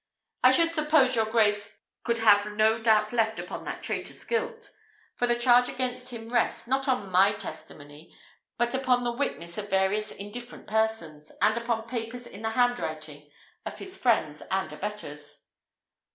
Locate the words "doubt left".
2.81-3.37